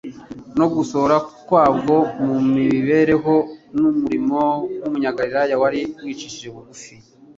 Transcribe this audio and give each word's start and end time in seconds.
no 0.57 0.65
gusohora 0.73 1.17
kwabwo 1.47 1.95
mu 2.25 2.35
mibereho 2.53 3.35
n'umurimo 3.79 4.41
w'Umunyagalilaya 4.81 5.55
wari 5.61 5.81
wicishije 6.05 6.49
bugufi. 6.55 6.93